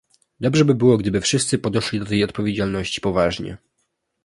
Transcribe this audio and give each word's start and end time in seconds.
Dobrze 0.39 0.65
by 0.65 0.75
było, 0.75 0.97
gdyby 0.97 1.21
wszyscy 1.21 1.57
podeszli 1.59 1.99
do 1.99 2.05
tej 2.05 2.23
odpowiedzialności 2.23 3.01
poważnie 3.01 3.57